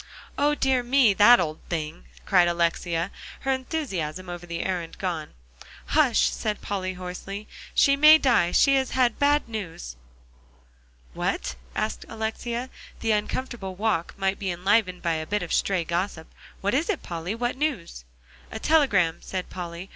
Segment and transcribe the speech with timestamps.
[0.35, 1.13] "O, dear me!
[1.13, 3.11] that old thing," cried Alexia,
[3.41, 5.35] her enthusiasm over the errand gone.
[5.89, 8.51] "Hush!" said Polly hoarsely; "she may die.
[8.51, 9.95] She has had bad news."
[11.13, 16.33] "What?" asked Alexia; the uncomfortable walk might be enlivened by a bit of stray gossip;
[16.61, 17.35] "what is it, Polly?
[17.35, 18.03] What news?"
[18.51, 19.87] "A telegram," said Polly.